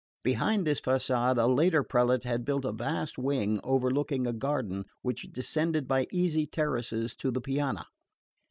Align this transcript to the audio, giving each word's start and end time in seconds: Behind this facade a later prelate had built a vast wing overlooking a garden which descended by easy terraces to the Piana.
Behind 0.23 0.65
this 0.65 0.79
facade 0.79 1.37
a 1.37 1.45
later 1.45 1.83
prelate 1.83 2.23
had 2.23 2.43
built 2.43 2.65
a 2.65 2.71
vast 2.71 3.19
wing 3.19 3.59
overlooking 3.63 4.25
a 4.25 4.33
garden 4.33 4.85
which 5.03 5.31
descended 5.31 5.87
by 5.87 6.07
easy 6.11 6.47
terraces 6.47 7.15
to 7.17 7.29
the 7.29 7.39
Piana. 7.39 7.85